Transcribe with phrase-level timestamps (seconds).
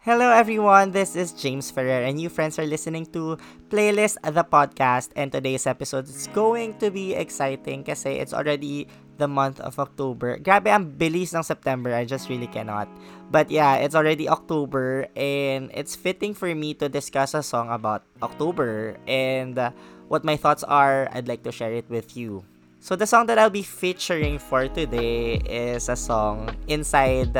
[0.00, 3.36] Hello everyone, this is James Ferrer and you friends are listening to
[3.68, 8.88] Playlist the Podcast and today's episode is going to be exciting kasi it's already
[9.20, 10.40] the month of October.
[10.40, 11.92] Grabe, ang bilis ng September.
[11.92, 12.88] I just really cannot.
[13.28, 18.00] But yeah, it's already October and it's fitting for me to discuss a song about
[18.24, 19.68] October and uh,
[20.08, 21.12] what my thoughts are.
[21.12, 22.40] I'd like to share it with you.
[22.80, 27.36] So the song that I'll be featuring for today is a song inside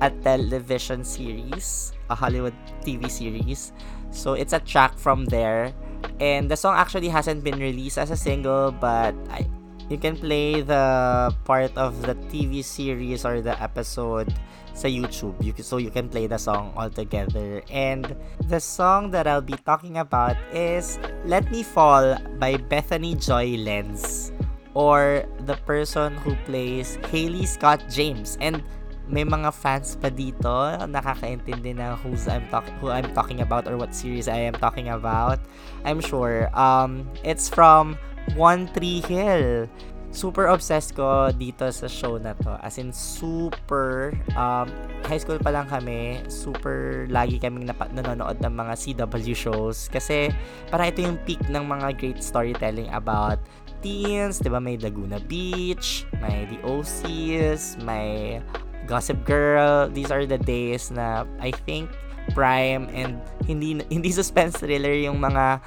[0.00, 3.72] a television series, a Hollywood TV series.
[4.10, 5.72] So it's a track from there.
[6.20, 9.46] And the song actually hasn't been released as a single, but I,
[9.88, 14.32] you can play the part of the TV series or the episode
[14.76, 15.34] sa YouTube.
[15.40, 17.64] You so you can play the song all together.
[17.72, 18.14] And
[18.48, 24.32] the song that I'll be talking about is Let Me Fall by Bethany Joy Lenz
[24.76, 28.36] or the person who plays Haley Scott James.
[28.44, 28.62] And
[29.06, 30.50] may mga fans pa dito
[30.86, 34.90] nakakaintindi na who's I'm talking who I'm talking about or what series I am talking
[34.90, 35.38] about.
[35.86, 36.50] I'm sure.
[36.54, 37.94] Um it's from
[38.34, 39.70] One Tree Hill.
[40.10, 42.56] Super obsessed ko dito sa show na to.
[42.64, 44.64] As in, super, um,
[45.04, 49.92] high school pa lang kami, super lagi kaming nap- nanonood ng mga CW shows.
[49.92, 50.32] Kasi,
[50.72, 53.36] para ito yung peak ng mga great storytelling about
[53.84, 54.56] teens, di ba?
[54.56, 58.40] May Laguna Beach, may The OCs, may
[58.86, 59.90] Gossip Girl.
[59.90, 61.90] These are the days na I think
[62.34, 65.60] prime and hindi hindi suspense thriller yung mga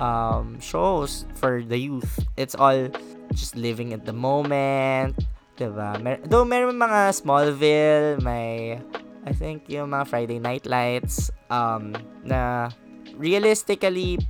[0.00, 2.20] um, shows for the youth.
[2.36, 2.88] It's all
[3.32, 5.16] just living at the moment.
[5.56, 5.96] Diba?
[6.04, 8.76] Mer- though meron mga Smallville, may
[9.24, 12.70] I think yung mga Friday Night Lights um, na
[13.16, 14.20] realistically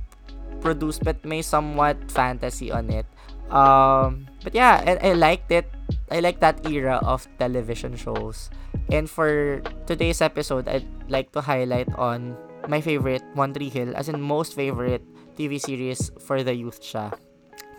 [0.63, 3.05] produced but may somewhat fantasy on it.
[3.51, 5.67] Um, but yeah, and I liked it.
[6.07, 8.49] I like that era of television shows.
[8.91, 14.07] And for today's episode, I'd like to highlight on my favorite, One Tree Hill, as
[14.07, 15.03] in most favorite
[15.35, 17.11] TV series for the youth siya.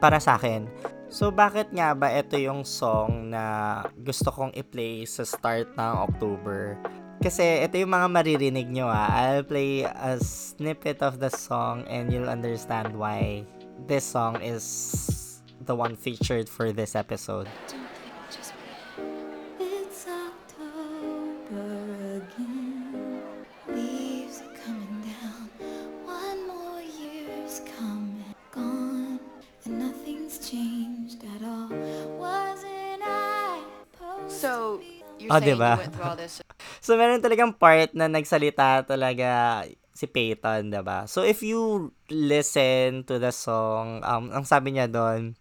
[0.00, 0.68] Para sa akin.
[1.08, 6.76] So, bakit nga ba ito yung song na gusto kong i-play sa start ng October?
[7.18, 9.08] Kasi ito yung mga maririnig nyo ah.
[9.10, 13.42] I'll play a snippet of the song and you'll understand why
[13.88, 17.50] this song is the one featured for this episode.
[35.28, 35.72] You're Oh, saying diba?
[35.76, 36.40] you went through all this
[36.84, 39.62] So, meron talagang part na nagsalita talaga
[39.92, 41.04] si Peyton, diba?
[41.06, 45.36] So, if you listen to the song, um, ang sabi niya doon,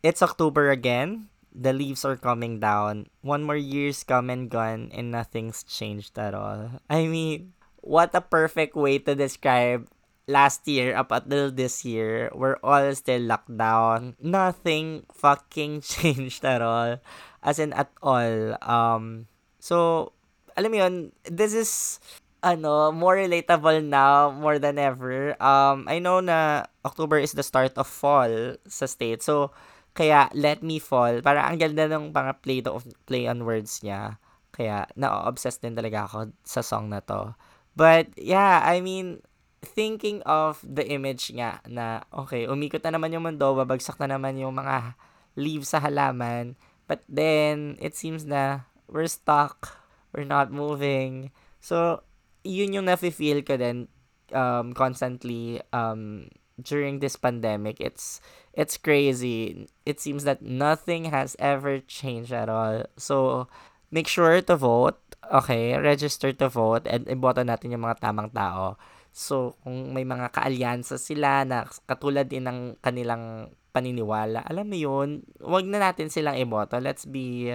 [0.00, 1.26] It's October again.
[1.50, 3.10] The leaves are coming down.
[3.20, 6.78] One more year's come and gone and nothing's changed at all.
[6.86, 7.50] I mean,
[7.82, 9.90] what a perfect way to describe
[10.28, 12.30] last year up until this year.
[12.36, 14.14] We're all still locked down.
[14.20, 17.00] Nothing fucking changed at all.
[17.42, 18.54] As in, at all.
[18.62, 19.26] Um,
[19.58, 20.12] so,
[20.54, 20.94] alam mo yun,
[21.24, 21.98] this is
[22.44, 25.34] ano, more relatable now more than ever.
[25.42, 29.24] Um, I know na October is the start of fall sa state.
[29.24, 29.50] So,
[29.98, 34.22] kaya Let Me Fall, para ang ganda ng mga play, to, play on words niya.
[34.54, 37.34] Kaya na-obsessed din talaga ako sa song na to.
[37.74, 39.22] But, yeah, I mean,
[39.62, 44.38] thinking of the image nga na, okay, umikot na naman yung mundo, babagsak na naman
[44.38, 44.94] yung mga
[45.34, 46.54] leaves sa halaman.
[46.86, 49.76] But then, it seems na we're stuck.
[50.14, 51.30] We're not moving.
[51.60, 52.02] So,
[52.42, 53.92] yun yung nafe-feel ko din
[54.32, 57.80] um, constantly um, during this pandemic.
[57.80, 58.24] It's
[58.56, 59.68] it's crazy.
[59.84, 62.88] It seems that nothing has ever changed at all.
[62.96, 63.46] So,
[63.92, 64.98] make sure to vote.
[65.28, 68.80] Okay, register to vote and iboto natin yung mga tamang tao.
[69.14, 75.26] So, kung may mga kaalyansa sila na katulad din ng kanilang paniniwala, alam mo yun,
[75.42, 76.78] wag na natin silang iboto.
[76.78, 77.50] Let's be,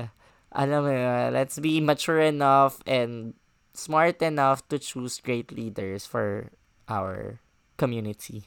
[0.52, 3.34] alam mo yun, let's be mature enough and
[3.74, 6.54] smart enough to choose great leaders for
[6.88, 7.42] our
[7.77, 8.45] community.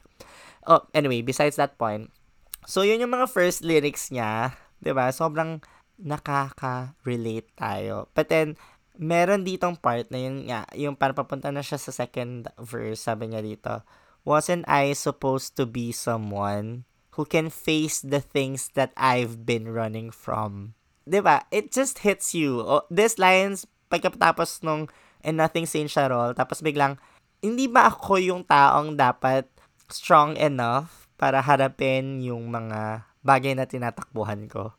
[0.66, 2.10] Oh, anyway, besides that point,
[2.66, 5.10] so yun yung mga first lyrics niya, 'di ba?
[5.14, 5.62] Sobrang
[5.96, 8.10] nakaka-relate tayo.
[8.12, 8.60] But then
[8.98, 13.32] meron ditong part na yun nga, yung para papunta na siya sa second verse, sabi
[13.32, 13.84] niya dito,
[14.26, 16.82] Wasn't I supposed to be someone
[17.14, 20.74] who can face the things that I've been running from?
[21.06, 21.46] 'Di ba?
[21.54, 22.60] It just hits you.
[22.60, 24.90] Oh, this lines, pagkatapos nung
[25.22, 26.98] and nothing at all, tapos biglang,
[27.40, 29.46] hindi ba ako yung taong dapat
[29.90, 34.75] strong enough para harapin yung mga bagay na tinatakbuhan ko?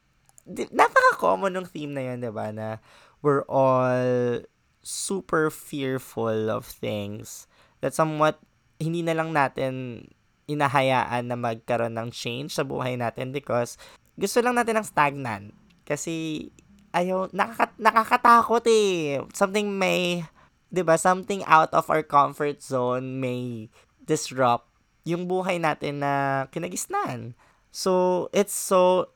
[0.47, 2.49] Napaka-common ng theme na yun, di ba?
[2.55, 2.79] Na
[3.19, 4.41] we're all
[4.79, 7.51] super fearful of things
[7.83, 8.39] that somewhat
[8.79, 10.05] hindi na lang natin
[10.47, 13.75] inahayaan na magkaroon ng change sa buhay natin because
[14.15, 15.51] gusto lang natin ng stagnant.
[15.83, 16.47] Kasi
[16.95, 19.19] ayaw, nakaka, nakakatakot eh.
[19.35, 20.23] Something may,
[20.71, 23.67] 'di ba something out of our comfort zone may
[24.07, 24.71] disrupt
[25.07, 27.35] yung buhay natin na kinagisnan.
[27.71, 29.11] So, it's so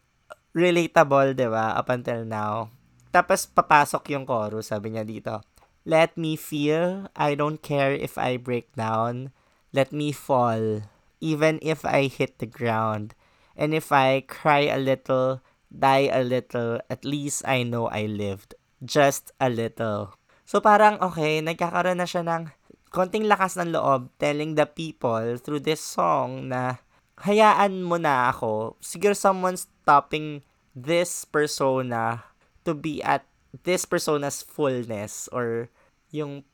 [0.52, 2.72] relatable, 'di ba up until now.
[3.12, 5.44] Tapos papasok yung chorus, sabi niya dito.
[5.84, 9.34] Let me feel, I don't care if I break down.
[9.74, 10.86] Let me fall,
[11.20, 13.18] even if I hit the ground.
[13.58, 18.56] And if I cry a little, die a little, at least I know I lived.
[18.80, 20.16] Just a little.
[20.46, 22.52] So parang okay, nagkakaroon na siya ng
[22.92, 26.84] konting lakas ng loob telling the people through this song na
[27.22, 28.76] hayaan mo na ako.
[28.82, 30.42] Siguro someone stopping
[30.74, 32.26] this persona
[32.66, 33.26] to be at
[33.64, 35.68] this persona's fullness or
[36.10, 36.48] yung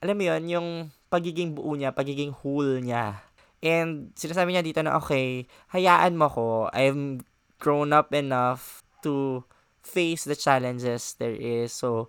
[0.00, 0.68] alam mo yun, yung
[1.12, 3.20] pagiging buo niya, pagiging whole niya.
[3.60, 5.44] And sinasabi niya dito na okay,
[5.76, 6.72] hayaan mo ko.
[6.72, 7.20] I'm
[7.60, 9.44] grown up enough to
[9.84, 11.76] face the challenges there is.
[11.76, 12.08] So,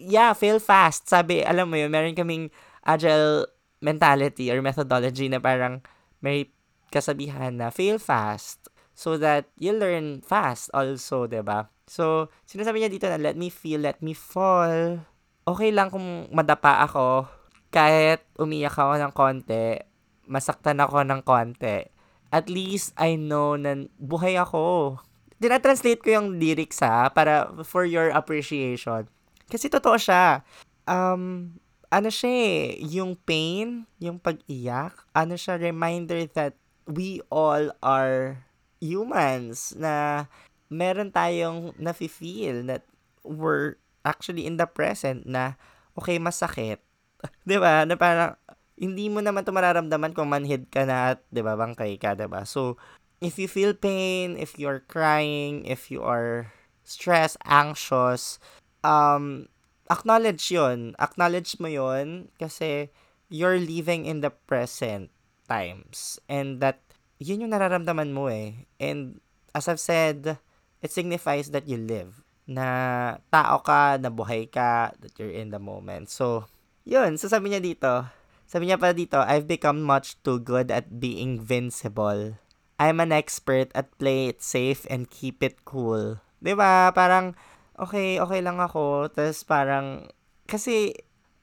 [0.00, 1.12] yeah, fail fast.
[1.12, 2.48] Sabi, alam mo yun, meron kaming
[2.88, 3.44] agile
[3.84, 5.84] mentality or methodology na parang
[6.24, 6.48] may
[6.90, 11.70] kasabihan na fail fast so that you learn fast also, ba?
[11.88, 15.02] So, sinasabi niya dito na let me feel, let me fall.
[15.48, 17.26] Okay lang kung madapa ako
[17.70, 19.78] kahit umiyak ako ng konti,
[20.26, 21.86] masaktan ako ng konti.
[22.30, 24.98] At least I know na buhay ako.
[25.40, 29.08] Tinatranslate ko yung lyrics ha, para for your appreciation.
[29.50, 30.46] Kasi totoo siya.
[30.86, 31.56] Um,
[31.90, 36.54] ano siya eh, yung pain, yung pag-iyak, ano siya, reminder that
[36.90, 38.42] we all are
[38.82, 40.26] humans na
[40.66, 42.82] meron tayong nafe-feel that
[43.22, 45.54] we're actually in the present na
[45.94, 46.82] okay, masakit.
[47.46, 47.86] 'Di ba?
[47.86, 48.34] Na parang
[48.74, 52.26] hindi mo naman 'to mararamdaman kung manhid ka na at 'di ba, bangkay ka, 'di
[52.26, 52.42] ba?
[52.42, 52.80] So,
[53.20, 56.50] if you feel pain, if you're crying, if you are
[56.82, 58.40] stressed, anxious,
[58.82, 59.46] um,
[59.92, 62.88] acknowledge yon Acknowledge mo yon kasi
[63.28, 65.12] you're living in the present
[65.50, 66.22] times.
[66.30, 66.78] And that,
[67.18, 68.70] yun yung nararamdaman mo eh.
[68.78, 69.18] And
[69.50, 70.38] as I've said,
[70.78, 72.22] it signifies that you live.
[72.46, 76.14] Na tao ka, na buhay ka, that you're in the moment.
[76.14, 76.46] So,
[76.86, 77.18] yun.
[77.18, 78.06] So, sabi niya dito,
[78.46, 82.38] sabi niya pa dito, I've become much too good at being invincible.
[82.80, 86.18] I'm an expert at play it safe and keep it cool.
[86.40, 86.90] ba?
[86.96, 87.36] Parang
[87.76, 89.12] okay, okay lang ako.
[89.12, 90.08] Tapos parang
[90.48, 90.96] kasi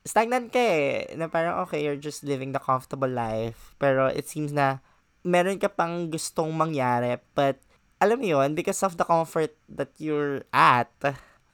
[0.07, 1.11] stagnant ka eh.
[1.19, 3.75] Na parang okay, you're just living the comfortable life.
[3.77, 4.79] Pero it seems na
[5.27, 7.59] meron ka pang gustong mangyari but
[7.97, 10.89] alam mo yun, because of the comfort that you're at,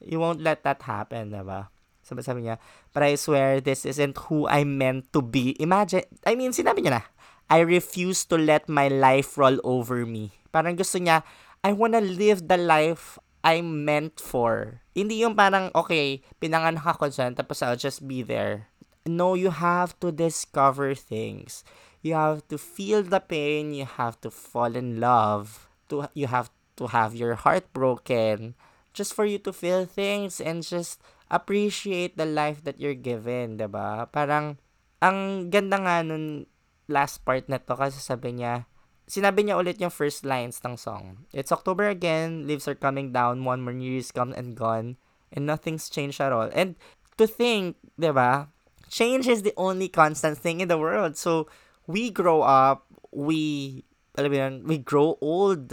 [0.04, 1.72] you won't let that happen, diba?
[2.04, 2.60] Sabi, sabi niya,
[2.92, 5.56] but I swear this isn't who I'm meant to be.
[5.56, 7.04] Imagine, I mean, sinabi niya na,
[7.48, 10.36] I refuse to let my life roll over me.
[10.52, 11.24] Parang gusto niya,
[11.64, 14.80] I wanna live the life I'm meant for.
[14.96, 18.72] Hindi yung parang, okay, pinanganak ako dyan, tapos I'll just be there.
[19.04, 21.60] No, you have to discover things.
[22.00, 23.76] You have to feel the pain.
[23.76, 25.68] You have to fall in love.
[25.92, 26.48] To, you have
[26.80, 28.56] to have your heart broken.
[28.96, 34.08] Just for you to feel things and just appreciate the life that you're given, ba?
[34.08, 34.56] Parang
[35.04, 36.48] ang ganda nga nun
[36.88, 38.64] last part na to kasi sabi niya,
[39.06, 41.28] sinabi niya ulit yung first lines ng song.
[41.32, 44.96] It's October again, leaves are coming down, one more year is come and gone,
[45.32, 46.48] and nothing's changed at all.
[46.52, 46.76] And
[47.20, 48.48] to think, di ba,
[48.88, 51.16] change is the only constant thing in the world.
[51.16, 51.48] So,
[51.86, 53.84] we grow up, we,
[54.16, 55.72] alam mo yun, we grow old.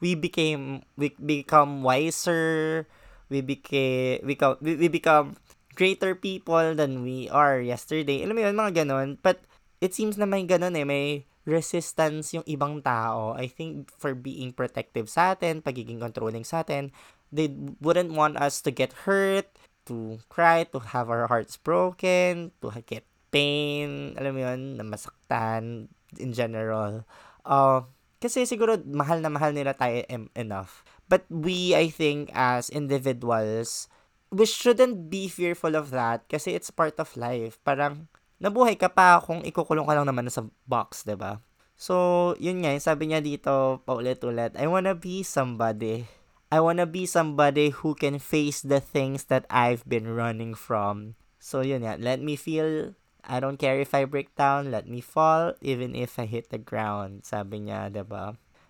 [0.00, 2.88] We became, we become wiser,
[3.28, 5.36] we became, we, become, we, become
[5.76, 8.24] greater people than we are yesterday.
[8.24, 9.18] Alam mo yun, mga ganon.
[9.20, 9.44] But,
[9.80, 13.34] it seems na may ganun eh, may resistance yung ibang tao.
[13.34, 16.94] I think for being protective sa atin, pagiging controlling sa atin,
[17.34, 17.50] they
[17.82, 19.50] wouldn't want us to get hurt,
[19.90, 23.02] to cry, to have our hearts broken, to get
[23.34, 27.02] pain, alam mo yun, na masaktan in general.
[27.42, 27.82] Uh,
[28.20, 30.86] kasi siguro mahal na mahal nila tayo em- enough.
[31.10, 33.90] But we, I think, as individuals,
[34.30, 37.58] we shouldn't be fearful of that kasi it's part of life.
[37.66, 38.06] Parang,
[38.40, 41.38] nabuhay ka pa kung ikukulong ka lang naman sa box, 'di ba?
[41.80, 46.04] So, yun nga, sabi niya dito, paulit-ulit, I wanna be somebody.
[46.52, 51.16] I wanna be somebody who can face the things that I've been running from.
[51.40, 55.00] So, yun nga, let me feel, I don't care if I break down, let me
[55.00, 57.24] fall, even if I hit the ground.
[57.24, 58.24] Sabi niya, ba diba?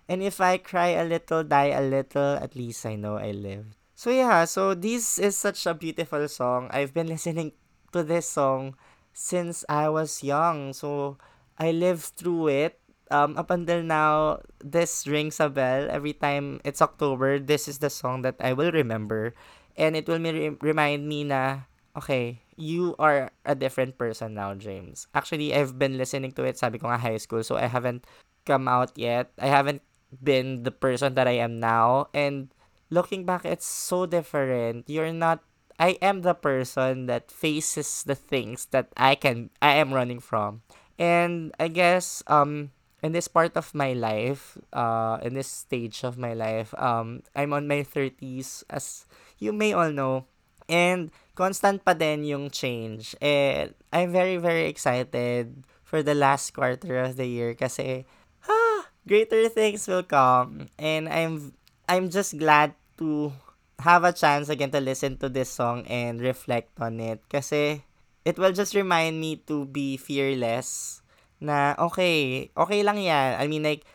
[0.06, 3.74] And if I cry a little, die a little, at least I know I lived.
[3.98, 6.70] So, yeah, so this is such a beautiful song.
[6.70, 7.58] I've been listening
[7.90, 8.78] to this song
[9.12, 10.72] since I was young.
[10.72, 11.18] So
[11.58, 12.78] I lived through it.
[13.10, 17.38] Um, up until now, this rings a bell every time it's October.
[17.38, 19.34] This is the song that I will remember,
[19.76, 21.66] and it will me- remind me na
[21.98, 25.08] okay, you are a different person now, James.
[25.14, 26.54] Actually, I've been listening to it.
[26.58, 28.06] Sabi ko nga high school, so I haven't
[28.46, 29.34] come out yet.
[29.42, 29.82] I haven't
[30.22, 32.54] been the person that I am now, and
[32.90, 34.86] looking back, it's so different.
[34.86, 35.42] You're not
[35.80, 40.60] I am the person that faces the things that I can I am running from.
[41.00, 46.20] And I guess um in this part of my life, uh in this stage of
[46.20, 49.08] my life, um I'm on my 30s as
[49.40, 50.28] you may all know.
[50.68, 53.16] And constant pa din yung change.
[53.24, 58.04] And I'm very very excited for the last quarter of the year kasi
[58.44, 61.56] ah, greater things will come and I'm
[61.88, 63.32] I'm just glad to
[63.80, 67.24] have a chance again to listen to this song and reflect on it.
[67.28, 67.84] Kasi
[68.24, 71.00] it will just remind me to be fearless
[71.40, 73.40] na okay, okay lang yan.
[73.40, 73.88] I mean like,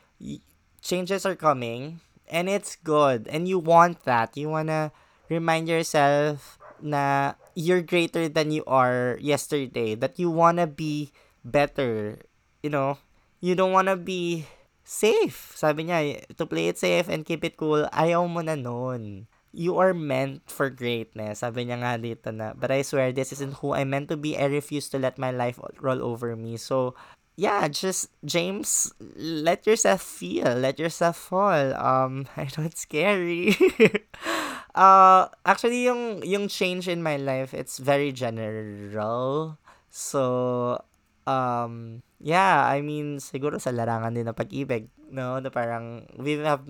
[0.82, 4.34] changes are coming and it's good and you want that.
[4.34, 4.92] You wanna
[5.30, 9.94] remind yourself na you're greater than you are yesterday.
[9.94, 11.13] That you wanna be
[11.46, 12.20] better.
[12.65, 12.98] You know,
[13.39, 14.50] you don't wanna be
[14.82, 15.54] safe.
[15.54, 19.80] Sabi niya, to play it safe and keep it cool, ayaw mo na nun you
[19.80, 21.40] are meant for greatness.
[21.40, 24.36] Sabi niya nga dito na, but I swear this isn't who I'm meant to be.
[24.36, 26.60] I refuse to let my life roll over me.
[26.60, 26.94] So,
[27.40, 31.74] yeah, just James, let yourself feel, let yourself fall.
[31.80, 33.56] Um, I know it's scary.
[34.76, 39.58] uh, actually, yung yung change in my life, it's very general.
[39.88, 40.84] So,
[41.24, 45.40] um, yeah, I mean, siguro sa larangan din ng pag-ibig, no?
[45.40, 46.68] Na parang, we have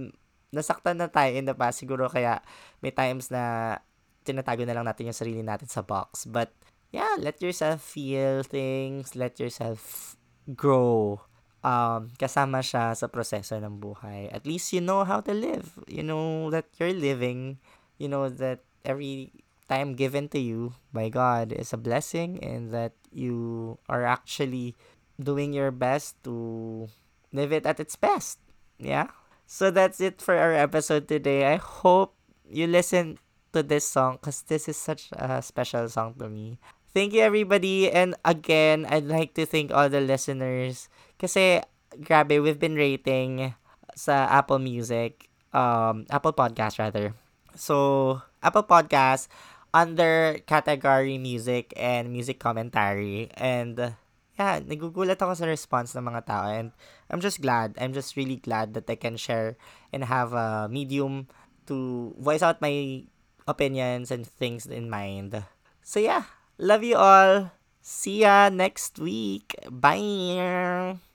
[0.55, 1.83] nasaktan na tayo in the past.
[1.83, 2.39] Siguro kaya
[2.79, 3.77] may times na
[4.23, 6.23] tinatago na lang natin yung sarili natin sa box.
[6.25, 6.55] But,
[6.95, 9.13] yeah, let yourself feel things.
[9.13, 10.15] Let yourself
[10.55, 11.21] grow.
[11.65, 14.31] Um, kasama siya sa proseso ng buhay.
[14.31, 15.75] At least you know how to live.
[15.89, 17.59] You know that you're living.
[17.99, 19.33] You know that every
[19.65, 24.77] time given to you by God is a blessing and that you are actually
[25.17, 26.87] doing your best to
[27.33, 28.37] live it at its best.
[28.77, 29.09] Yeah?
[29.45, 31.45] So that's it for our episode today.
[31.53, 32.17] I hope
[32.49, 33.17] you listen
[33.53, 36.57] to this song because this is such a special song to me.
[36.93, 41.61] Thank you everybody and again, I'd like to thank all the listeners kasi
[42.01, 43.53] grabe, we've been rating
[43.95, 47.15] sa Apple Music, um Apple Podcast rather.
[47.55, 49.31] So, Apple Podcast
[49.75, 53.95] under category music and music commentary and
[54.35, 56.71] yeah, nagugulat ako sa response ng mga tao and
[57.09, 57.75] I'm just glad.
[57.79, 59.55] I'm just really glad that I can share
[59.95, 61.27] and have a medium
[61.67, 63.07] to voice out my
[63.47, 65.43] opinions and things in mind.
[65.81, 66.27] So yeah,
[66.57, 67.51] love you all.
[67.85, 69.55] See ya next week.
[69.69, 71.14] Bye.